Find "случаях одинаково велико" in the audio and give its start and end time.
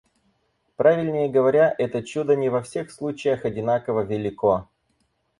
2.89-4.67